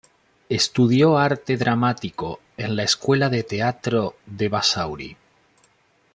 Estudió 0.49 1.19
arte 1.19 1.57
dramático 1.57 2.39
en 2.57 2.75
la 2.75 2.81
Escuela 2.81 3.29
de 3.29 3.43
Teatro 3.43 4.15
de 4.25 4.49
Basauri. 4.49 5.15